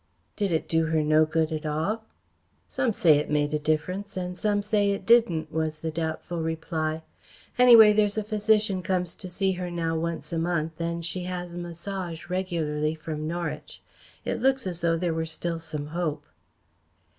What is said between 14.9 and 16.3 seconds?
there were still some hope."